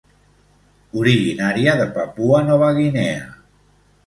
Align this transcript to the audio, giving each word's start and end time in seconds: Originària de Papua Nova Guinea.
Originària 1.01 1.75
de 1.83 1.87
Papua 1.99 2.41
Nova 2.49 2.71
Guinea. 2.79 3.31